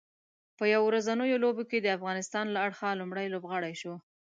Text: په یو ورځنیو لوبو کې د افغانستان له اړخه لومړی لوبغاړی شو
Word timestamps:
په 0.57 0.63
یو 0.73 0.81
ورځنیو 0.89 1.41
لوبو 1.43 1.63
کې 1.69 1.77
د 1.81 1.87
افغانستان 1.97 2.45
له 2.51 2.59
اړخه 2.65 2.89
لومړی 2.99 3.27
لوبغاړی 3.33 3.73
شو 3.81 3.93